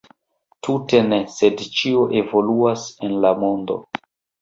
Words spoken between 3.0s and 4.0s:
en la mondo!